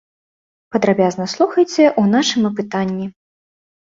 Падрабязна 0.75 1.27
слухайце 1.33 1.83
ў 1.89 2.03
нашым 2.13 2.47
апытанні. 2.49 3.07